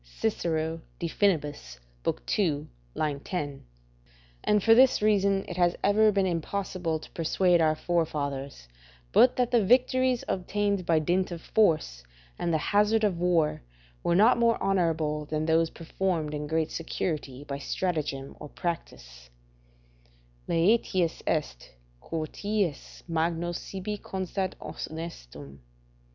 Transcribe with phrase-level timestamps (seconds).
[0.03, 1.45] Cicero, De Finib.
[2.39, 2.65] ii.
[3.19, 3.65] 10.]
[4.43, 8.67] And for this reason it has ever been impossible to persuade our forefathers
[9.11, 12.01] but that the victories obtained by dint of force
[12.39, 13.61] and the hazard of war
[14.01, 19.29] were not more honourable than those performed in great security by stratagem or practice:
[20.47, 25.59] "Laetius est, quoties magno sibi constat honestum."